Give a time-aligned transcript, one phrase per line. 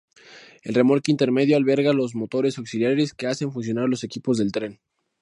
[0.63, 4.79] El remolque intermedio alberga los motores auxiliares que hacen funcionar los equipos del tren.